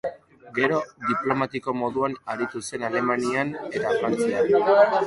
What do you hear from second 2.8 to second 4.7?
Alemanian eta Frantzian.